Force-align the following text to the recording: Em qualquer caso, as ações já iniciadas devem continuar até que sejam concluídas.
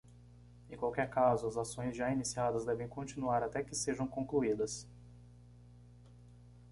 Em 0.67 0.75
qualquer 0.77 1.11
caso, 1.11 1.45
as 1.45 1.57
ações 1.57 1.95
já 1.95 2.11
iniciadas 2.11 2.65
devem 2.65 2.87
continuar 2.87 3.43
até 3.43 3.61
que 3.63 3.75
sejam 3.75 4.07
concluídas. 4.07 4.89